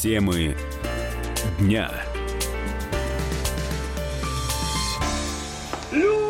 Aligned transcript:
Темы 0.00 0.56
дня. 1.58 1.90
Люди! 5.90 6.27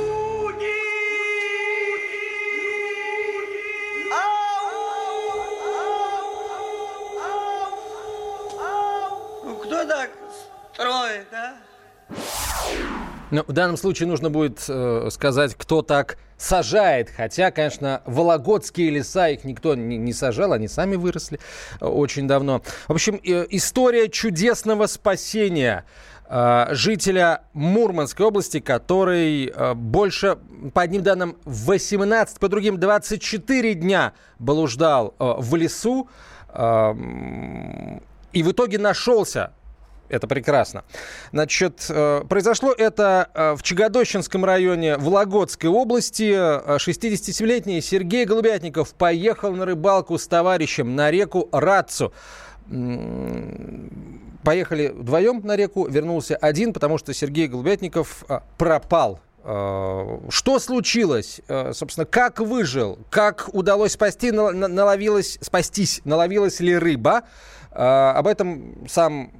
Ну, 13.30 13.44
в 13.46 13.52
данном 13.52 13.76
случае 13.76 14.08
нужно 14.08 14.30
будет 14.30 14.64
э, 14.68 15.08
сказать, 15.10 15.54
кто 15.54 15.82
так 15.82 16.16
сажает. 16.38 17.10
Хотя, 17.14 17.50
конечно, 17.50 18.00
вологодские 18.06 18.90
леса, 18.90 19.28
их 19.28 19.44
никто 19.44 19.74
не, 19.74 19.98
не 19.98 20.12
сажал, 20.14 20.52
они 20.52 20.66
сами 20.66 20.96
выросли 20.96 21.38
э, 21.80 21.84
очень 21.84 22.26
давно. 22.26 22.62
В 22.86 22.92
общем, 22.92 23.20
э, 23.22 23.46
история 23.50 24.08
чудесного 24.08 24.86
спасения 24.86 25.84
э, 26.26 26.68
жителя 26.70 27.42
Мурманской 27.52 28.24
области, 28.24 28.60
который 28.60 29.52
э, 29.54 29.74
больше, 29.74 30.38
по 30.72 30.80
одним 30.80 31.02
данным, 31.02 31.36
18, 31.44 32.38
по 32.38 32.48
другим 32.48 32.80
24 32.80 33.74
дня 33.74 34.14
блуждал 34.38 35.14
в 35.18 35.54
лесу. 35.54 36.08
Э, 36.48 36.94
и 38.32 38.42
в 38.42 38.52
итоге 38.52 38.78
нашелся 38.78 39.52
это 40.08 40.26
прекрасно. 40.26 40.84
Значит, 41.32 41.86
э, 41.88 42.22
произошло 42.28 42.72
это 42.72 43.28
э, 43.34 43.54
в 43.56 43.62
Чагодощинском 43.62 44.44
районе 44.44 44.96
Вологодской 44.96 45.70
области. 45.70 46.32
67-летний 46.32 47.80
Сергей 47.80 48.24
Голубятников 48.24 48.94
поехал 48.94 49.52
на 49.52 49.64
рыбалку 49.64 50.18
с 50.18 50.26
товарищем 50.26 50.96
на 50.96 51.10
реку 51.10 51.48
Рацу. 51.52 52.12
Поехали 54.44 54.92
вдвоем 54.94 55.40
на 55.44 55.56
реку, 55.56 55.86
вернулся 55.88 56.36
один, 56.36 56.72
потому 56.72 56.98
что 56.98 57.12
Сергей 57.12 57.48
Голубятников 57.48 58.24
э, 58.28 58.40
пропал 58.56 59.20
что 59.42 60.58
случилось? 60.58 61.40
Собственно, 61.72 62.04
как 62.04 62.40
выжил? 62.40 62.98
Как 63.10 63.48
удалось 63.52 63.92
спасти? 63.92 64.30
Наловилась, 64.30 65.38
спастись? 65.40 66.00
Наловилась 66.04 66.60
ли 66.60 66.76
рыба? 66.76 67.22
Об 67.70 68.26
этом 68.26 68.86
сам 68.88 69.30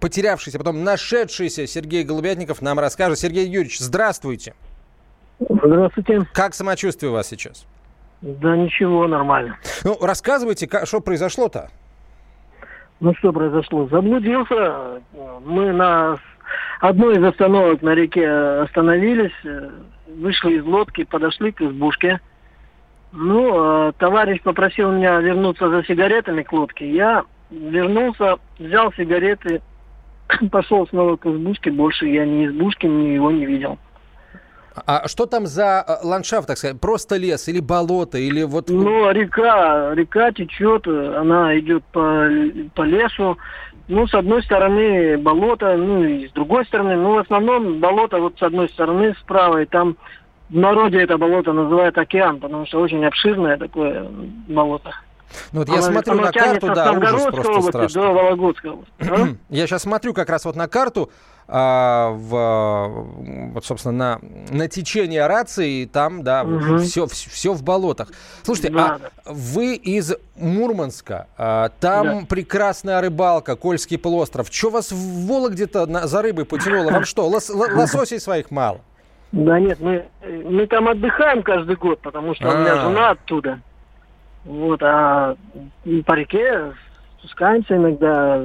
потерявшийся, 0.00 0.58
потом 0.58 0.84
нашедшийся 0.84 1.66
Сергей 1.66 2.04
Голубятников 2.04 2.60
нам 2.62 2.78
расскажет. 2.78 3.18
Сергей 3.18 3.46
Юрьевич, 3.46 3.80
здравствуйте. 3.80 4.54
Здравствуйте. 5.38 6.26
Как 6.32 6.54
самочувствие 6.54 7.10
у 7.10 7.14
вас 7.14 7.28
сейчас? 7.28 7.64
Да 8.20 8.56
ничего, 8.56 9.06
нормально. 9.08 9.56
Ну, 9.82 9.98
рассказывайте, 10.00 10.66
как, 10.66 10.86
что 10.86 11.00
произошло-то? 11.00 11.70
Ну, 13.00 13.14
что 13.16 13.32
произошло? 13.32 13.88
Заблудился. 13.88 15.02
Мы 15.44 15.72
на 15.72 16.16
одной 16.88 17.16
из 17.16 17.24
остановок 17.24 17.82
на 17.82 17.94
реке 17.94 18.28
остановились, 18.28 19.32
вышли 20.06 20.58
из 20.58 20.64
лодки, 20.64 21.04
подошли 21.04 21.52
к 21.52 21.62
избушке. 21.62 22.20
Ну, 23.12 23.92
товарищ 23.98 24.42
попросил 24.42 24.92
меня 24.92 25.18
вернуться 25.20 25.68
за 25.70 25.84
сигаретами 25.84 26.42
к 26.42 26.52
лодке. 26.52 26.90
Я 26.90 27.24
вернулся, 27.50 28.36
взял 28.58 28.92
сигареты, 28.92 29.62
пошел 30.50 30.86
снова 30.88 31.16
к 31.16 31.26
избушке, 31.26 31.70
больше 31.70 32.06
я 32.06 32.26
ни 32.26 32.46
избушки, 32.46 32.86
ни 32.86 33.14
его 33.14 33.30
не 33.30 33.46
видел. 33.46 33.78
А 34.86 35.06
что 35.06 35.26
там 35.26 35.46
за 35.46 35.84
э, 35.86 36.04
ландшафт, 36.04 36.48
так 36.48 36.58
сказать? 36.58 36.80
Просто 36.80 37.16
лес 37.16 37.46
или 37.46 37.60
болото, 37.60 38.18
или 38.18 38.42
вот... 38.42 38.68
Ну, 38.70 39.08
река, 39.12 39.94
река 39.94 40.32
течет, 40.32 40.88
она 40.88 41.56
идет 41.58 41.84
по, 41.84 42.28
по 42.74 42.82
лесу. 42.82 43.38
Ну, 43.86 44.06
с 44.06 44.14
одной 44.14 44.42
стороны 44.42 45.18
болото, 45.18 45.76
ну, 45.76 46.04
и 46.04 46.28
с 46.28 46.32
другой 46.32 46.64
стороны, 46.64 46.96
ну, 46.96 47.14
в 47.14 47.18
основном 47.18 47.80
болото 47.80 48.18
вот 48.18 48.38
с 48.38 48.42
одной 48.42 48.68
стороны 48.70 49.14
справа, 49.20 49.62
и 49.62 49.66
там 49.66 49.96
в 50.48 50.56
народе 50.56 51.02
это 51.02 51.18
болото 51.18 51.52
называют 51.52 51.98
океан, 51.98 52.40
потому 52.40 52.66
что 52.66 52.80
очень 52.80 53.04
обширное 53.04 53.58
такое 53.58 54.06
болото. 54.48 54.94
Ну 55.52 55.60
вот 55.60 55.68
я 55.68 55.82
смотрю 55.82 56.14
на 56.14 56.32
карту, 56.32 56.72
да, 56.74 56.92
ужас 56.92 57.22
просто 57.24 57.50
области 57.50 57.68
страшный. 57.68 58.02
До 58.02 58.12
Вологодской 58.12 58.70
области. 58.70 58.92
А? 59.00 59.28
я 59.54 59.66
сейчас 59.66 59.82
смотрю 59.82 60.14
как 60.14 60.28
раз 60.28 60.44
вот 60.44 60.56
на 60.56 60.68
карту, 60.68 61.10
а, 61.46 62.10
в, 62.10 63.52
вот, 63.52 63.64
собственно, 63.66 63.92
на, 63.92 64.20
на 64.50 64.68
течение 64.68 65.26
рации, 65.26 65.82
и 65.82 65.86
там, 65.86 66.22
да, 66.22 66.42
угу. 66.42 66.78
все, 66.78 67.06
все 67.06 67.52
в 67.52 67.62
болотах. 67.62 68.08
Слушайте, 68.42 68.72
да, 68.72 68.94
а 68.94 68.98
да. 68.98 69.10
вы 69.26 69.74
из 69.74 70.14
Мурманска, 70.36 71.26
а, 71.36 71.68
там 71.80 72.20
да. 72.20 72.26
прекрасная 72.28 73.00
рыбалка, 73.02 73.56
Кольский 73.56 73.98
полуостров. 73.98 74.48
Что 74.50 74.70
вас 74.70 74.90
в 74.90 75.26
Вологде-то 75.26 76.06
за 76.06 76.22
рыбой 76.22 76.46
потянуло? 76.46 76.90
Вам 76.90 77.04
что, 77.04 77.28
лос, 77.28 77.50
лососей 77.50 78.20
своих 78.20 78.50
мало? 78.50 78.80
Да 79.32 79.58
нет, 79.58 79.80
мы, 79.80 80.06
мы 80.22 80.66
там 80.66 80.88
отдыхаем 80.88 81.42
каждый 81.42 81.76
год, 81.76 82.00
потому 82.00 82.34
что 82.34 82.48
у 82.48 82.56
меня 82.56 82.74
а. 82.74 82.88
жена 82.88 83.10
оттуда. 83.10 83.60
Вот, 84.44 84.82
а 84.82 85.36
по 86.06 86.12
реке 86.12 86.72
спускаемся 87.18 87.76
иногда, 87.76 88.44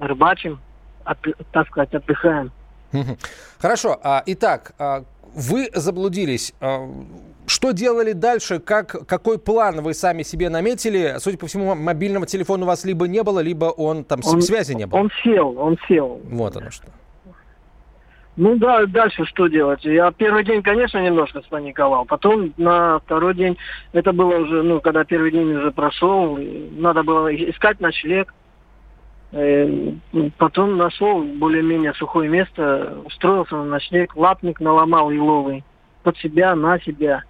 рыбачим, 0.00 0.58
от, 1.04 1.18
так 1.52 1.68
сказать, 1.68 1.94
отдыхаем. 1.94 2.50
Хорошо. 3.58 3.98
А, 4.02 4.22
итак, 4.26 4.72
а, 4.78 5.04
вы 5.34 5.70
заблудились. 5.74 6.52
А, 6.60 6.88
что 7.46 7.72
делали 7.72 8.12
дальше? 8.12 8.58
Как, 8.58 9.06
какой 9.06 9.38
план 9.38 9.82
вы 9.82 9.94
сами 9.94 10.22
себе 10.22 10.48
наметили? 10.48 11.16
Судя 11.18 11.38
по 11.38 11.46
всему, 11.46 11.74
мобильного 11.74 12.26
телефона 12.26 12.64
у 12.64 12.66
вас 12.66 12.84
либо 12.84 13.06
не 13.06 13.22
было, 13.22 13.40
либо 13.40 13.66
он 13.66 14.04
там 14.04 14.20
он, 14.24 14.42
связи 14.42 14.72
не 14.72 14.86
было. 14.86 15.00
Он 15.00 15.10
сел, 15.22 15.58
он 15.58 15.78
сел. 15.88 16.20
Вот 16.24 16.56
оно 16.56 16.70
что. 16.70 16.86
Ну 18.36 18.56
да, 18.56 18.86
дальше 18.86 19.24
что 19.24 19.48
делать? 19.48 19.84
Я 19.84 20.12
первый 20.12 20.44
день, 20.44 20.62
конечно, 20.62 20.98
немножко 20.98 21.40
спаниковал. 21.42 22.04
Потом 22.04 22.52
на 22.56 22.98
второй 23.00 23.34
день, 23.34 23.58
это 23.92 24.12
было 24.12 24.36
уже, 24.36 24.62
ну, 24.62 24.80
когда 24.80 25.04
первый 25.04 25.32
день 25.32 25.52
уже 25.52 25.72
прошел, 25.72 26.38
надо 26.72 27.02
было 27.02 27.34
искать 27.34 27.80
ночлег. 27.80 28.32
Э, 29.32 29.92
потом 30.38 30.76
нашел 30.76 31.22
более-менее 31.22 31.92
сухое 31.94 32.28
место, 32.28 32.98
устроился 33.04 33.56
на 33.56 33.64
ночлег, 33.64 34.16
лапник 34.16 34.60
наломал 34.60 35.10
еловый 35.10 35.64
под 36.02 36.16
себя, 36.18 36.54
на 36.54 36.80
себя. 36.80 37.22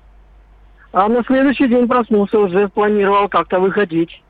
А 0.93 1.09
на 1.09 1.22
следующий 1.25 1.69
день 1.69 1.87
проснулся, 1.89 2.39
уже 2.39 2.69
планировал 2.69 3.28
как-то 3.28 3.60
выходить. 3.60 4.22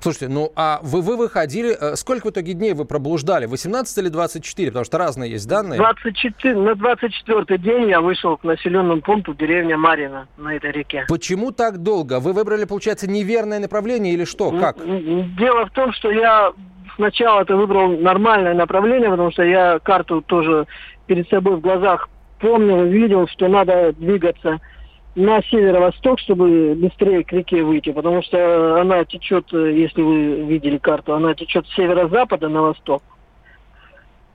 Слушайте, 0.00 0.28
ну 0.28 0.50
а 0.56 0.80
вы, 0.82 1.02
вы 1.02 1.16
выходили, 1.16 1.76
э, 1.78 1.96
сколько 1.96 2.28
в 2.28 2.30
итоге 2.30 2.54
дней 2.54 2.72
вы 2.72 2.86
проблуждали? 2.86 3.46
18 3.46 3.98
или 3.98 4.08
24? 4.08 4.70
Потому 4.70 4.84
что 4.84 4.98
разные 4.98 5.30
есть 5.30 5.46
данные. 5.46 5.78
24, 5.78 6.54
на 6.56 6.74
24 6.74 7.58
день 7.58 7.88
я 7.90 8.00
вышел 8.00 8.36
к 8.38 8.44
населенному 8.44 9.02
пункту 9.02 9.34
деревня 9.34 9.76
Марина 9.76 10.26
на 10.38 10.54
этой 10.54 10.72
реке. 10.72 11.04
Почему 11.08 11.52
так 11.52 11.78
долго? 11.78 12.18
Вы 12.18 12.32
выбрали, 12.32 12.64
получается, 12.64 13.10
неверное 13.10 13.60
направление 13.60 14.14
или 14.14 14.24
что? 14.24 14.50
Как? 14.52 14.78
Дело 14.78 15.66
в 15.66 15.70
том, 15.72 15.92
что 15.92 16.10
я 16.10 16.52
сначала 16.96 17.42
это 17.42 17.56
выбрал 17.56 17.96
нормальное 17.98 18.54
направление, 18.54 19.10
потому 19.10 19.30
что 19.32 19.42
я 19.42 19.78
карту 19.80 20.22
тоже 20.22 20.66
перед 21.06 21.28
собой 21.28 21.56
в 21.56 21.60
глазах 21.60 22.08
помнил, 22.40 22.84
видел, 22.84 23.28
что 23.28 23.48
надо 23.48 23.92
двигаться 23.92 24.60
на 25.14 25.42
северо-восток, 25.42 26.20
чтобы 26.20 26.74
быстрее 26.76 27.24
к 27.24 27.32
реке 27.32 27.62
выйти, 27.62 27.90
потому 27.90 28.22
что 28.22 28.80
она 28.80 29.04
течет, 29.04 29.52
если 29.52 30.02
вы 30.02 30.42
видели 30.42 30.78
карту, 30.78 31.14
она 31.14 31.34
течет 31.34 31.66
с 31.66 31.74
северо-запада 31.74 32.48
на 32.48 32.62
восток. 32.62 33.02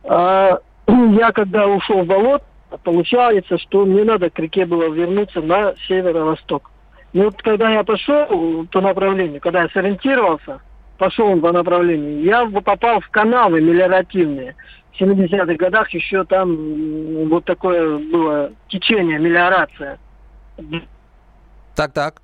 А 0.04 0.60
я 0.88 1.32
когда 1.32 1.68
ушел 1.68 2.04
в 2.04 2.08
болот, 2.08 2.44
получается, 2.84 3.58
что 3.58 3.86
мне 3.86 4.04
надо 4.04 4.30
к 4.30 4.38
реке 4.40 4.66
было 4.66 4.90
вернуться 4.90 5.42
на 5.42 5.74
северо-восток. 5.88 6.72
Но 7.14 7.26
вот 7.26 7.42
когда 7.42 7.70
я 7.70 7.84
пошел 7.84 8.68
по 8.72 8.82
направлению, 8.82 9.40
когда 9.40 9.64
я 9.64 9.70
сориентировался, 9.70 10.60
пошел 10.98 11.40
по 11.40 11.52
направлению, 11.54 12.22
я 12.24 12.46
попал 12.46 13.00
в 13.00 13.10
канавы 13.10 13.62
мелиоративные. 13.62 14.56
В 14.92 15.02
70-х 15.02 15.56
годах 15.56 15.90
еще 15.92 16.24
там 16.26 17.28
вот 17.30 17.46
такое 17.46 17.98
было 17.98 18.52
течение, 18.68 19.20
мелиорация. 19.20 19.98
Так, 21.76 21.92
так. 21.92 22.22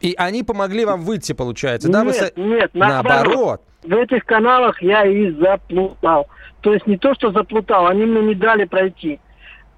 И 0.00 0.14
они 0.16 0.42
помогли 0.42 0.84
вам 0.84 1.02
выйти, 1.02 1.32
получается, 1.32 1.88
нет, 1.88 1.96
да? 1.96 2.04
Вы... 2.04 2.48
Нет, 2.48 2.70
наоборот. 2.74 3.62
В 3.82 3.92
этих 3.92 4.24
каналах 4.24 4.80
я 4.82 5.04
и 5.04 5.30
заплутал. 5.32 6.28
То 6.60 6.72
есть 6.72 6.86
не 6.86 6.96
то, 6.96 7.14
что 7.14 7.30
заплутал, 7.32 7.86
они 7.86 8.04
мне 8.04 8.22
не 8.22 8.34
дали 8.34 8.64
пройти. 8.64 9.20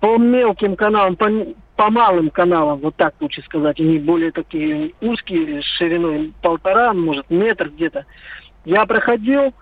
По 0.00 0.16
мелким 0.18 0.74
каналам, 0.74 1.16
по, 1.16 1.28
по 1.76 1.90
малым 1.90 2.30
каналам, 2.30 2.80
вот 2.80 2.96
так 2.96 3.14
лучше 3.20 3.42
сказать, 3.42 3.78
они 3.78 3.98
более 3.98 4.32
такие 4.32 4.92
узкие, 5.00 5.62
шириной 5.62 6.32
полтора, 6.42 6.92
может, 6.92 7.30
метр 7.30 7.68
где-то. 7.68 8.04
Я 8.64 8.84
проходил 8.86 9.54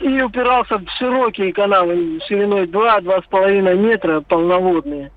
и 0.00 0.22
упирался 0.22 0.78
в 0.78 0.88
широкие 0.98 1.52
каналы 1.52 2.20
шириной 2.26 2.66
два, 2.66 3.00
два 3.00 3.20
с 3.20 3.24
половиной 3.26 3.76
метра, 3.76 4.20
полноводные. 4.22 5.12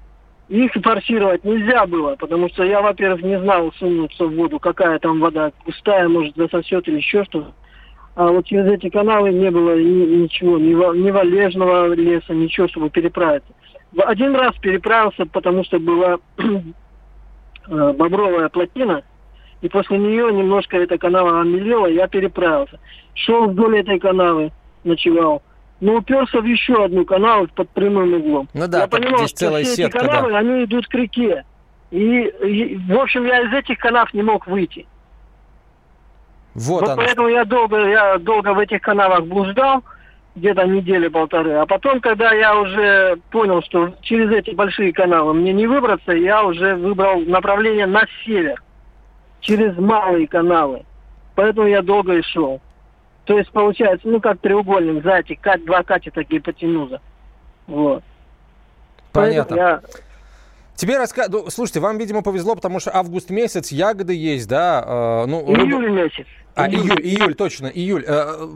Их 0.50 0.72
форсировать 0.74 1.44
нельзя 1.44 1.86
было, 1.86 2.16
потому 2.16 2.48
что 2.50 2.64
я, 2.64 2.82
во-первых, 2.82 3.22
не 3.22 3.40
знал 3.40 3.72
сунуться 3.74 4.26
в 4.26 4.36
воду, 4.36 4.60
какая 4.60 4.98
там 5.00 5.20
вода, 5.20 5.52
густая, 5.66 6.08
может, 6.08 6.36
засосет 6.36 6.88
или 6.88 6.98
еще 6.98 7.24
что-то. 7.26 7.52
А 8.16 8.32
вот 8.32 8.46
через 8.46 8.66
эти 8.66 8.90
каналы 8.90 9.32
не 9.32 9.52
было 9.52 9.78
ни- 9.78 10.22
ничего, 10.24 10.58
ни, 10.58 10.74
ни 11.00 11.12
валежного 11.12 11.94
леса, 11.94 12.34
ничего, 12.34 12.68
чтобы 12.68 12.90
переправиться. 12.90 13.54
Один 13.98 14.36
раз 14.36 14.56
переправился, 14.56 15.26
потому 15.26 15.64
что 15.64 15.80
была 15.80 16.18
э, 16.38 17.94
бобровая 17.94 18.50
плотина, 18.50 19.04
и 19.62 19.70
после 19.70 19.98
нее 19.98 20.32
немножко 20.32 20.78
эта 20.78 20.98
канава 20.98 21.42
омелела, 21.42 21.88
я 21.88 22.08
переправился. 22.08 22.80
Шел 23.14 23.48
вдоль 23.50 23.80
этой 23.80 24.00
канавы, 24.00 24.52
ночевал. 24.84 25.42
Но 25.80 25.96
уперся 25.96 26.42
в 26.42 26.46
еще 26.46 26.86
одну 26.86 27.06
канаву 27.06 27.48
под 27.54 27.70
прямым 27.70 28.14
углом. 28.16 28.50
Ну 28.54 28.68
да, 28.68 28.82
я 28.82 28.88
понимал, 28.88 29.20
здесь 29.20 29.30
что 29.30 29.40
целая 29.40 29.64
все 29.64 29.76
сетка, 29.76 30.00
эти 30.00 30.06
да. 30.06 30.12
канавы, 30.12 30.36
они 30.36 30.64
идут 30.64 30.88
к 30.88 30.94
реке. 30.96 31.46
И, 31.92 32.22
и, 32.22 32.78
в 32.78 32.98
общем, 33.00 33.26
я 33.26 33.42
из 33.42 33.54
этих 33.54 33.78
канав 33.78 34.14
не 34.14 34.24
мог 34.24 34.48
выйти. 34.48 34.88
Вот, 36.56 36.82
Вот 36.82 36.90
оно. 36.90 37.02
поэтому 37.04 37.28
я 37.28 37.46
долго, 37.46 37.88
я 37.88 38.18
долго 38.18 38.54
в 38.54 38.60
этих 38.60 38.82
канавах 38.82 39.26
блуждал, 39.26 39.84
где-то 40.36 40.66
недели-полторы. 40.66 41.54
А 41.54 41.66
потом, 41.66 42.02
когда 42.02 42.32
я 42.34 42.60
уже 42.60 43.18
понял, 43.32 43.62
что 43.62 43.94
через 44.02 44.32
эти 44.32 44.52
большие 44.52 44.92
канавы 44.92 45.34
мне 45.34 45.54
не 45.54 45.68
выбраться, 45.68 46.12
я 46.14 46.44
уже 46.44 46.76
выбрал 46.76 47.22
направление 47.22 47.86
на 47.86 48.06
север, 48.26 48.62
через 49.40 49.78
малые 49.78 50.28
канавы. 50.28 50.84
Поэтому 51.36 51.68
я 51.68 51.82
долго 51.82 52.16
и 52.16 52.22
шел. 52.24 52.60
То 53.28 53.38
есть 53.38 53.52
получается, 53.52 54.08
ну 54.08 54.22
как 54.22 54.40
треугольник, 54.40 55.04
знаете, 55.04 55.38
кать, 55.40 55.64
два 55.66 55.84
катета 55.84 56.24
гипотенуза. 56.24 57.02
Вот. 57.68 58.02
Понятно. 59.12 59.56
Я 59.56 59.82
Тебе 60.76 60.98
раска... 60.98 61.26
ну, 61.28 61.50
слушайте, 61.50 61.80
вам, 61.80 61.98
видимо, 61.98 62.22
повезло, 62.22 62.56
потому 62.56 62.80
что 62.80 62.96
август 62.96 63.30
месяц, 63.32 63.72
ягоды 63.72 64.14
есть, 64.14 64.48
да? 64.48 65.24
э, 65.26 65.26
ну, 65.28 65.42
июль 65.56 65.90
месяц. 65.92 66.26
А, 66.56 66.70
июль, 66.70 67.02
июль, 67.02 67.34
точно, 67.36 67.68
июль. 67.68 68.06
Э, 68.08 68.48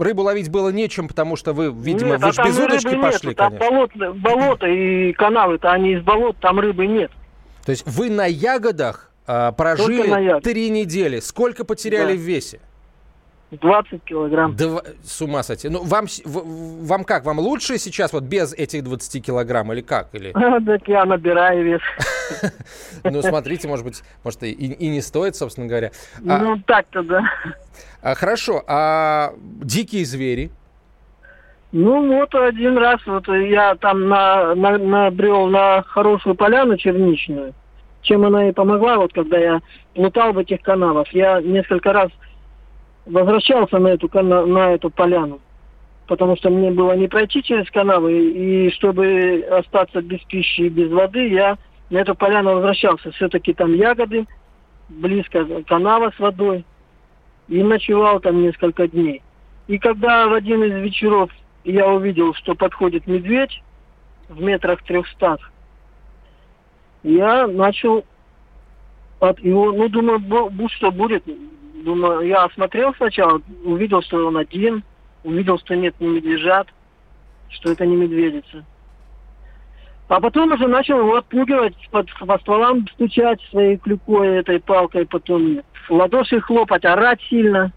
Рыбу 0.00 0.22
ловить 0.22 0.48
было 0.48 0.70
нечем, 0.70 1.06
потому 1.06 1.36
что 1.36 1.52
вы, 1.52 1.70
видимо, 1.70 2.12
Нет, 2.12 2.20
вы 2.22 2.28
а 2.28 2.32
же 2.32 2.42
без 2.44 2.58
удочки 2.58 2.88
нету, 2.88 3.00
пошли, 3.02 3.34
там 3.34 3.58
конечно. 3.58 3.70
болото, 3.70 4.12
болото 4.12 4.66
и 4.66 5.12
канавы-то, 5.12 5.70
они 5.70 5.94
из 5.94 6.02
болот, 6.02 6.36
там 6.38 6.58
рыбы 6.60 6.86
нет. 6.86 7.10
То 7.64 7.72
есть 7.72 7.84
вы 7.86 8.08
на 8.08 8.24
ягодах 8.24 9.12
э, 9.26 9.52
прожили 9.56 10.08
на 10.08 10.18
ягодах. 10.18 10.44
три 10.44 10.70
недели. 10.70 11.20
Сколько 11.20 11.64
потеряли 11.64 12.12
Да. 12.12 12.18
в 12.18 12.22
весе? 12.22 12.60
20 13.50 14.04
килограмм. 14.04 14.54
Два- 14.56 14.82
С 15.02 15.22
ума 15.22 15.42
сойти. 15.42 15.68
Ну, 15.68 15.82
вам, 15.82 16.06
вам 16.24 17.04
как? 17.04 17.24
Вам 17.24 17.38
лучше 17.38 17.78
сейчас 17.78 18.12
вот 18.12 18.24
без 18.24 18.52
этих 18.52 18.84
20 18.84 19.24
килограмм 19.24 19.72
или 19.72 19.80
как? 19.80 20.08
Или, 20.14 20.32
Так 20.66 20.86
я 20.86 21.04
набираю 21.06 21.64
вес. 21.64 21.80
ну, 23.04 23.22
смотрите, 23.22 23.66
может 23.68 23.84
быть, 23.86 24.02
может 24.22 24.42
и, 24.42 24.50
и 24.52 24.88
не 24.88 25.00
стоит, 25.00 25.34
собственно 25.36 25.66
говоря. 25.66 25.92
А, 26.28 26.38
Ну, 26.38 26.58
так-то 26.66 27.02
да. 27.02 27.22
а, 28.02 28.14
хорошо, 28.14 28.62
а 28.66 29.32
дикие 29.62 30.04
звери? 30.04 30.50
Ну, 31.72 32.18
вот 32.18 32.34
один 32.34 32.76
раз 32.78 33.00
вот 33.06 33.28
я 33.28 33.74
там 33.76 34.08
на, 34.08 34.54
на, 34.54 34.78
набрел 34.78 35.46
на 35.48 35.82
хорошую 35.82 36.34
поляну 36.34 36.76
черничную, 36.78 37.54
чем 38.02 38.24
она 38.24 38.48
и 38.48 38.52
помогла, 38.52 38.96
вот 38.96 39.12
когда 39.12 39.38
я 39.38 39.60
плутал 39.94 40.32
в 40.32 40.38
этих 40.38 40.62
канавах. 40.62 41.08
Я 41.12 41.40
несколько 41.42 41.92
раз 41.92 42.10
возвращался 43.08 43.78
на 43.78 43.88
эту, 43.88 44.08
кана- 44.08 44.46
на 44.46 44.72
эту 44.72 44.90
поляну, 44.90 45.40
потому 46.06 46.36
что 46.36 46.50
мне 46.50 46.70
было 46.70 46.92
не 46.92 47.08
пройти 47.08 47.42
через 47.42 47.70
канавы, 47.70 48.12
и 48.12 48.70
чтобы 48.72 49.44
остаться 49.50 50.02
без 50.02 50.20
пищи 50.24 50.62
и 50.62 50.68
без 50.68 50.90
воды, 50.90 51.28
я 51.28 51.58
на 51.90 51.98
эту 51.98 52.14
поляну 52.14 52.54
возвращался. 52.54 53.10
Все-таки 53.12 53.54
там 53.54 53.74
ягоды, 53.74 54.26
близко 54.88 55.46
канава 55.66 56.12
с 56.14 56.18
водой, 56.18 56.64
и 57.48 57.62
ночевал 57.62 58.20
там 58.20 58.42
несколько 58.42 58.86
дней. 58.86 59.22
И 59.66 59.78
когда 59.78 60.28
в 60.28 60.34
один 60.34 60.62
из 60.62 60.82
вечеров 60.82 61.30
я 61.64 61.88
увидел, 61.88 62.34
что 62.34 62.54
подходит 62.54 63.06
медведь 63.06 63.62
в 64.28 64.40
метрах 64.42 64.82
трехстах, 64.82 65.50
я 67.02 67.46
начал 67.46 68.04
от 69.20 69.38
его, 69.40 69.72
ну, 69.72 69.88
думаю, 69.88 70.18
бу- 70.18 70.50
будь 70.50 70.72
что 70.72 70.90
будет. 70.90 71.24
Думаю, 71.84 72.26
я 72.26 72.44
осмотрел 72.44 72.92
сначала, 72.96 73.40
увидел, 73.64 74.02
что 74.02 74.26
он 74.26 74.36
один, 74.36 74.82
увидел, 75.22 75.58
что 75.58 75.76
нет 75.76 75.94
ни 76.00 76.06
медвежат, 76.08 76.68
что 77.50 77.70
это 77.70 77.86
не 77.86 77.96
медведица. 77.96 78.64
А 80.08 80.20
потом 80.20 80.52
уже 80.52 80.66
начал 80.66 80.98
его 81.00 81.16
отпугивать, 81.16 81.74
под, 81.90 82.08
по 82.18 82.38
стволам 82.38 82.86
стучать 82.94 83.40
своей 83.50 83.76
клюкой, 83.76 84.38
этой 84.38 84.58
палкой, 84.58 85.06
потом 85.06 85.60
в 85.86 85.90
ладоши 85.90 86.40
хлопать, 86.40 86.84
орать 86.84 87.20
сильно. 87.28 87.72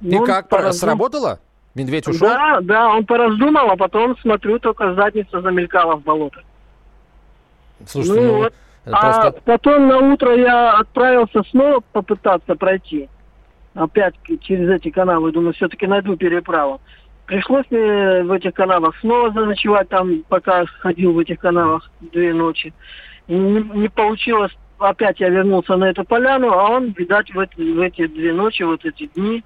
И 0.00 0.10
Ну, 0.10 0.20
он 0.20 0.26
как, 0.26 0.48
пораздум- 0.48 0.72
сработало? 0.72 1.38
Медведь 1.74 2.08
ушел? 2.08 2.28
Да, 2.28 2.58
да, 2.62 2.88
он 2.88 3.04
пораздумал, 3.04 3.70
а 3.70 3.76
потом, 3.76 4.16
смотрю, 4.18 4.58
только 4.58 4.94
задница 4.94 5.42
замелькала 5.42 5.96
в 5.96 6.02
болото. 6.02 6.40
Слушайте, 7.86 8.20
ну 8.22 8.26
ну, 8.26 8.36
вот. 8.38 8.54
это 8.86 8.96
А 8.96 9.00
просто... 9.22 9.40
потом 9.44 9.86
на 9.88 9.98
утро 9.98 10.34
я 10.34 10.78
отправился 10.78 11.42
снова 11.50 11.80
попытаться 11.92 12.54
пройти. 12.54 13.08
Опять 13.76 14.14
через 14.40 14.70
эти 14.70 14.90
канавы. 14.90 15.32
Думаю, 15.32 15.52
все-таки 15.52 15.86
найду 15.86 16.16
переправу. 16.16 16.80
Пришлось 17.26 17.66
мне 17.70 18.22
в 18.22 18.32
этих 18.32 18.54
канавах 18.54 18.96
снова 19.00 19.30
заночевать 19.32 19.88
там, 19.88 20.22
пока 20.28 20.64
ходил 20.64 21.12
в 21.12 21.18
этих 21.18 21.38
канавах 21.40 21.90
две 22.00 22.32
ночи. 22.32 22.72
Не, 23.28 23.60
не 23.62 23.88
получилось. 23.88 24.56
Опять 24.78 25.20
я 25.20 25.28
вернулся 25.28 25.76
на 25.76 25.90
эту 25.90 26.04
поляну, 26.04 26.52
а 26.52 26.70
он, 26.70 26.92
видать, 26.92 27.32
в 27.34 27.38
эти, 27.38 27.60
в 27.60 27.80
эти 27.80 28.06
две 28.06 28.32
ночи, 28.32 28.62
вот 28.62 28.84
эти 28.84 29.06
дни, 29.14 29.42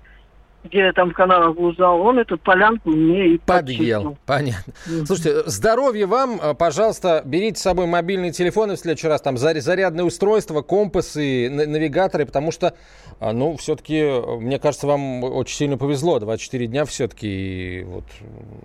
где 0.64 0.92
там 0.92 1.10
в 1.10 1.14
канавах 1.14 1.56
блуждал, 1.56 2.00
он 2.02 2.18
эту 2.18 2.36
полянку 2.38 2.90
мне 2.90 3.34
и 3.34 3.38
Подъел. 3.38 4.02
подчистил. 4.02 4.18
Понятно. 4.26 4.72
Мгм. 4.86 5.06
Слушайте, 5.06 5.42
здоровья 5.46 6.06
вам. 6.06 6.38
Э, 6.42 6.54
Пожалуйста, 6.54 7.22
берите 7.24 7.58
с 7.58 7.62
собой 7.62 7.86
мобильные 7.86 8.30
телефоны 8.32 8.76
в 8.76 8.78
следующий 8.78 9.08
раз, 9.08 9.22
там 9.22 9.36
заря- 9.36 9.60
зарядные 9.60 10.04
устройства, 10.04 10.60
компасы, 10.62 11.48
на- 11.50 11.66
навигаторы, 11.66 12.26
потому 12.26 12.52
что, 12.52 12.74
а, 13.20 13.32
ну, 13.32 13.56
все-таки, 13.56 14.02
мне 14.38 14.58
кажется, 14.58 14.86
вам 14.86 15.24
очень 15.24 15.56
сильно 15.56 15.78
повезло. 15.78 16.18
24 16.18 16.66
дня 16.66 16.84
все-таки 16.84 17.84
вот 17.86 18.04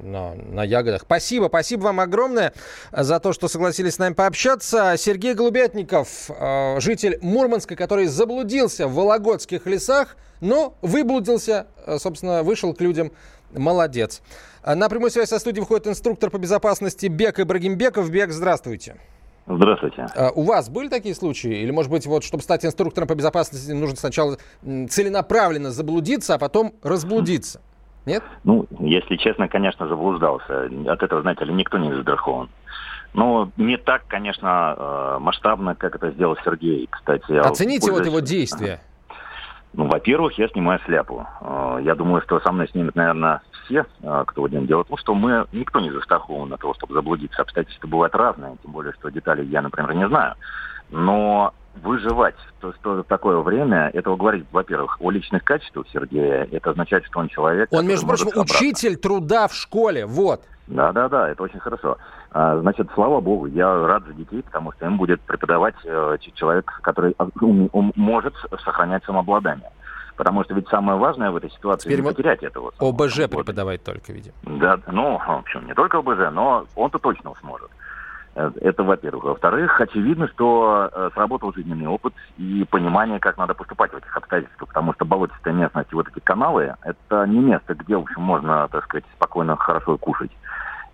на, 0.03 0.33
на 0.35 0.63
ягодах. 0.63 1.01
Спасибо, 1.03 1.45
спасибо 1.47 1.83
вам 1.83 1.99
огромное 2.01 2.53
за 2.91 3.19
то, 3.19 3.31
что 3.31 3.47
согласились 3.47 3.93
с 3.95 3.99
нами 3.99 4.13
пообщаться. 4.13 4.95
Сергей 4.97 5.33
Голубятников, 5.33 6.29
э, 6.29 6.79
житель 6.81 7.17
Мурманска, 7.21 7.75
который 7.75 8.07
заблудился 8.07 8.87
в 8.87 8.93
Вологодских 8.95 9.65
лесах, 9.65 10.17
но 10.41 10.75
выблудился, 10.81 11.67
э, 11.85 11.97
собственно, 11.97 12.43
вышел 12.43 12.73
к 12.73 12.81
людям. 12.81 13.11
Молодец. 13.53 14.21
А 14.63 14.75
На 14.75 14.89
прямую 14.89 15.11
связь 15.11 15.29
со 15.29 15.39
студией 15.39 15.61
выходит 15.61 15.87
инструктор 15.87 16.29
по 16.29 16.37
безопасности 16.37 17.05
Бек 17.05 17.39
Ибрагимбеков. 17.39 18.09
Бек, 18.09 18.31
здравствуйте. 18.31 18.97
Здравствуйте. 19.47 20.07
А 20.15 20.31
У 20.31 20.41
вас 20.41 20.69
были 20.69 20.89
такие 20.89 21.13
случаи? 21.13 21.61
Или, 21.61 21.71
может 21.71 21.91
быть, 21.91 22.05
вот, 22.07 22.23
чтобы 22.23 22.43
стать 22.43 22.65
инструктором 22.65 23.07
по 23.07 23.13
безопасности, 23.13 23.71
нужно 23.71 23.95
сначала 23.95 24.37
целенаправленно 24.63 25.71
заблудиться, 25.71 26.33
а 26.33 26.37
потом 26.39 26.73
разблудиться? 26.81 27.61
Нет? 28.05 28.23
Ну, 28.43 28.65
если 28.79 29.17
честно, 29.17 29.47
конечно, 29.47 29.87
заблуждался. 29.87 30.69
От 30.87 31.03
этого, 31.03 31.21
знаете 31.21 31.45
ли, 31.45 31.53
никто 31.53 31.77
не 31.77 31.93
застрахован. 31.93 32.49
Но 33.13 33.49
не 33.57 33.77
так, 33.77 34.03
конечно, 34.07 34.75
э, 34.77 35.17
масштабно, 35.19 35.75
как 35.75 35.95
это 35.95 36.11
сделал 36.11 36.35
Сергей, 36.43 36.87
кстати. 36.89 37.31
Оцените 37.31 37.91
вот 37.91 38.05
его 38.05 38.19
действия. 38.19 38.81
Ну, 39.77 39.87
во-первых, 39.87 40.37
я 40.37 40.47
снимаю 40.47 40.79
шляпу. 40.85 41.27
Э, 41.41 41.79
Я 41.83 41.95
думаю, 41.95 42.21
что 42.21 42.39
со 42.39 42.51
мной 42.51 42.67
снимет, 42.69 42.95
наверное, 42.95 43.41
все, 43.65 43.85
э, 44.01 44.23
кто 44.25 44.45
один. 44.45 44.67
Дело 44.67 44.83
в 44.83 44.87
том, 44.87 44.97
что 44.97 45.13
мы, 45.13 45.45
никто 45.51 45.79
не 45.81 45.91
застрахован 45.91 46.53
от 46.53 46.61
того, 46.61 46.73
чтобы 46.75 46.93
заблудиться. 46.93 47.41
Обстоятельства 47.41 47.87
бывают 47.87 48.15
разные, 48.15 48.55
тем 48.63 48.71
более, 48.71 48.93
что 48.93 49.09
детали 49.09 49.43
я, 49.45 49.61
например, 49.61 49.93
не 49.93 50.07
знаю. 50.07 50.35
Но 50.91 51.53
выживать 51.81 52.35
то, 52.59 52.73
что 52.73 53.03
такое 53.03 53.37
время, 53.39 53.89
это 53.93 54.15
говорит, 54.15 54.45
во-первых, 54.51 54.97
о 54.99 55.11
личных 55.11 55.43
качествах 55.43 55.85
Сергея. 55.91 56.47
Это 56.51 56.71
означает, 56.71 57.05
что 57.05 57.19
он 57.19 57.27
человек... 57.29 57.69
Он, 57.71 57.85
между 57.85 58.07
прочим, 58.07 58.27
учитель 58.35 58.95
труда 58.95 59.47
в 59.47 59.53
школе. 59.53 60.05
Вот. 60.05 60.41
Да, 60.67 60.91
да, 60.91 61.07
да, 61.09 61.29
это 61.29 61.43
очень 61.43 61.59
хорошо. 61.59 61.97
А, 62.31 62.57
Значит, 62.59 62.89
слава 62.95 63.21
богу, 63.21 63.45
я 63.45 63.85
рад 63.85 64.03
за 64.05 64.13
детей, 64.13 64.41
потому 64.41 64.71
что 64.73 64.85
им 64.85 64.97
будет 64.97 65.21
преподавать 65.21 65.75
э, 65.83 66.17
человек, 66.33 66.79
который 66.81 67.15
может 67.95 68.33
сохранять 68.63 69.03
самообладание. 69.05 69.69
Потому 70.17 70.43
что 70.43 70.53
ведь 70.55 70.67
самое 70.69 70.97
важное 70.97 71.29
в 71.29 71.35
этой 71.35 71.51
ситуации 71.51 71.89
Теперь 71.89 72.01
не 72.01 72.07
потерять 72.07 72.41
этого. 72.41 72.69
ОБЖ 72.79 73.13
самообладания. 73.13 73.27
преподавать 73.27 73.83
только, 73.83 74.11
видимо. 74.13 74.33
Да, 74.43 74.79
ну, 74.87 75.17
в 75.17 75.29
общем, 75.29 75.67
не 75.67 75.73
только 75.73 75.97
ОБЖ, 75.99 76.31
но 76.31 76.65
он-то 76.75 76.97
точно 76.99 77.33
сможет. 77.41 77.69
Э, 78.35 78.51
Это, 78.61 78.83
во-первых. 78.83 79.23
Во-вторых, 79.23 79.79
очевидно, 79.79 80.27
что 80.27 80.89
э, 80.91 81.09
сработал 81.13 81.53
жизненный 81.53 81.87
опыт 81.87 82.13
и 82.37 82.65
понимание, 82.69 83.19
как 83.19 83.37
надо 83.37 83.53
поступать 83.53 83.91
в 83.93 83.97
этих 83.97 84.15
обстоятельствах, 84.15 84.67
потому 84.69 84.93
что 84.93 85.05
болотистая 85.05 85.53
местность 85.53 85.91
и 85.91 85.95
вот 85.95 86.07
эти 86.09 86.19
каналы– 86.19 86.75
это 86.83 87.25
не 87.25 87.39
место, 87.39 87.73
где, 87.75 87.95
в 87.95 88.01
общем, 88.01 88.21
можно, 88.21 88.67
так 88.67 88.83
сказать, 88.83 89.05
спокойно, 89.15 89.55
хорошо 89.55 89.97
кушать. 89.97 90.31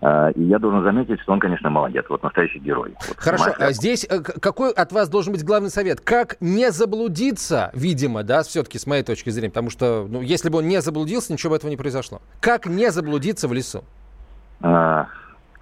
Э, 0.02 0.30
и 0.36 0.44
я 0.44 0.60
должен 0.60 0.84
заметить, 0.84 1.20
что 1.20 1.32
он, 1.32 1.40
конечно, 1.40 1.68
молодец, 1.68 2.04
вот 2.08 2.22
настоящий 2.22 2.60
герой. 2.60 2.94
Вот, 3.08 3.16
Хорошо, 3.18 3.52
а 3.58 3.72
здесь 3.72 4.06
какой 4.40 4.70
от 4.72 4.92
вас 4.92 5.08
должен 5.08 5.32
быть 5.32 5.44
главный 5.44 5.70
совет? 5.70 6.00
Как 6.00 6.36
не 6.40 6.70
заблудиться, 6.70 7.72
видимо, 7.74 8.22
да, 8.22 8.44
все-таки 8.44 8.78
с 8.78 8.86
моей 8.86 9.02
точки 9.02 9.30
зрения, 9.30 9.50
потому 9.50 9.70
что, 9.70 10.06
ну, 10.08 10.20
если 10.20 10.48
бы 10.48 10.58
он 10.58 10.68
не 10.68 10.80
заблудился, 10.80 11.32
ничего 11.32 11.50
бы 11.50 11.56
этого 11.56 11.70
не 11.70 11.76
произошло. 11.76 12.20
Как 12.40 12.66
не 12.66 12.92
заблудиться 12.92 13.48
в 13.48 13.52
лесу? 13.52 13.82
А, 14.60 15.08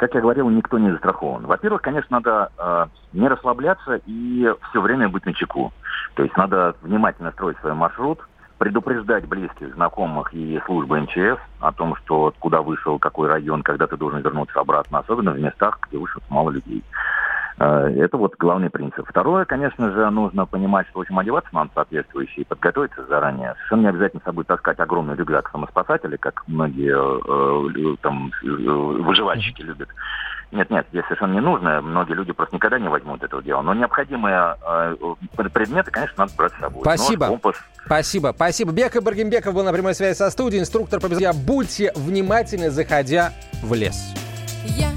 как 0.00 0.14
я 0.14 0.22
говорил, 0.22 0.48
никто 0.48 0.78
не 0.78 0.90
застрахован. 0.90 1.44
Во-первых, 1.44 1.82
конечно, 1.82 2.08
надо 2.16 2.50
э, 2.56 2.86
не 3.12 3.28
расслабляться 3.28 4.00
и 4.06 4.50
все 4.70 4.80
время 4.80 5.10
быть 5.10 5.26
на 5.26 5.34
чеку. 5.34 5.74
То 6.14 6.22
есть 6.22 6.34
надо 6.38 6.74
внимательно 6.80 7.32
строить 7.32 7.58
свой 7.58 7.74
маршрут, 7.74 8.18
предупреждать 8.56 9.28
близких, 9.28 9.74
знакомых 9.74 10.32
и 10.32 10.58
службы 10.64 11.00
МЧС 11.00 11.38
о 11.60 11.72
том, 11.72 11.96
что 11.96 12.32
куда 12.38 12.62
вышел, 12.62 12.98
какой 12.98 13.28
район, 13.28 13.62
когда 13.62 13.86
ты 13.86 13.98
должен 13.98 14.22
вернуться 14.22 14.58
обратно, 14.58 15.00
особенно 15.00 15.32
в 15.32 15.38
местах, 15.38 15.78
где 15.86 15.98
вышел 15.98 16.22
мало 16.30 16.48
людей. 16.48 16.82
Э, 17.58 17.88
это 17.96 18.16
вот 18.16 18.34
главный 18.38 18.70
принцип. 18.70 19.06
Второе, 19.08 19.44
конечно 19.44 19.90
же, 19.92 20.10
нужно 20.10 20.46
понимать, 20.46 20.86
что, 20.88 20.98
в 20.98 21.02
общем, 21.02 21.18
одеваться 21.18 21.50
надо 21.52 21.70
соответствующие, 21.74 22.46
подготовиться 22.46 23.04
заранее. 23.06 23.54
Совершенно 23.56 23.80
не 23.80 23.88
обязательно 23.88 24.20
с 24.20 24.24
собой 24.24 24.44
таскать 24.44 24.78
огромный 24.78 25.16
рюкзак 25.16 25.50
самоспасателя, 25.50 26.16
как 26.16 26.42
многие 26.46 26.94
э, 26.94 27.96
там 28.02 28.30
э, 28.42 28.46
выживальщики 28.46 29.62
любят. 29.62 29.88
Нет, 30.52 30.68
нет, 30.68 30.86
здесь 30.90 31.04
совершенно 31.04 31.34
не 31.34 31.40
нужно. 31.40 31.80
Многие 31.80 32.14
люди 32.14 32.32
просто 32.32 32.56
никогда 32.56 32.78
не 32.78 32.88
возьмут 32.88 33.22
этого 33.22 33.42
дела. 33.42 33.62
Но 33.62 33.72
необходимые 33.72 34.56
э, 34.66 34.96
предметы, 35.52 35.90
конечно, 35.92 36.14
надо 36.24 36.32
брать 36.36 36.52
с 36.52 36.58
собой. 36.58 36.82
Спасибо. 36.82 37.26
Нож, 37.26 37.40
компас. 37.40 37.56
Спасибо, 37.86 38.32
спасибо. 38.34 38.72
Бека 38.72 39.00
Баргимбеков 39.00 39.54
был 39.54 39.62
на 39.62 39.72
прямой 39.72 39.94
связи 39.94 40.16
со 40.16 40.28
студией, 40.30 40.60
инструктор 40.60 41.00
по 41.00 41.06
безопасности. 41.06 41.46
Будьте 41.46 41.92
внимательны, 41.94 42.70
заходя 42.70 43.32
в 43.62 43.74
лес. 43.74 44.14
Я 44.64 44.90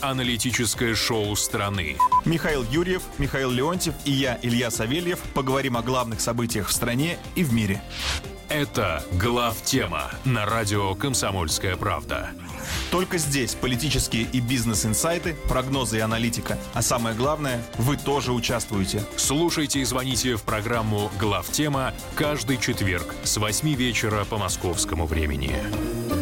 аналитическое 0.00 0.94
шоу 0.94 1.34
страны. 1.36 1.96
Михаил 2.24 2.64
Юрьев, 2.70 3.02
Михаил 3.18 3.50
Леонтьев 3.50 3.94
и 4.04 4.12
я, 4.12 4.38
Илья 4.42 4.70
Савельев, 4.70 5.18
поговорим 5.34 5.76
о 5.76 5.82
главных 5.82 6.20
событиях 6.20 6.68
в 6.68 6.72
стране 6.72 7.18
и 7.34 7.44
в 7.44 7.52
мире. 7.52 7.82
Это 8.48 9.04
глав 9.12 9.62
тема 9.62 10.10
на 10.24 10.44
радио 10.44 10.94
«Комсомольская 10.96 11.76
правда». 11.76 12.30
Только 12.90 13.18
здесь 13.18 13.54
политические 13.54 14.24
и 14.24 14.40
бизнес-инсайты, 14.40 15.36
прогнозы 15.48 15.98
и 15.98 16.00
аналитика. 16.00 16.58
А 16.74 16.82
самое 16.82 17.14
главное, 17.14 17.62
вы 17.78 17.96
тоже 17.96 18.32
участвуете. 18.32 19.04
Слушайте 19.16 19.80
и 19.80 19.84
звоните 19.84 20.34
в 20.34 20.42
программу 20.42 21.10
«Глав 21.18 21.48
тема» 21.50 21.94
каждый 22.16 22.58
четверг 22.58 23.14
с 23.22 23.36
8 23.36 23.72
вечера 23.74 24.24
по 24.24 24.36
московскому 24.36 25.06
времени. 25.06 26.19